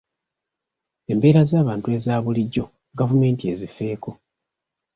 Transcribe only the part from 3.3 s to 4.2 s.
ezifeeko.